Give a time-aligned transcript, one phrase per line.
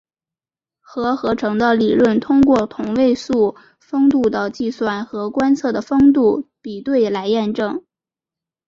[0.79, 7.83] 核合成的理论通过同位素丰度的计算和观测的丰度比对来验证。